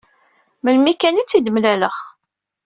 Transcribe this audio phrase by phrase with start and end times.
[0.63, 1.95] Melmi kan i tt-id-mlaleɣ.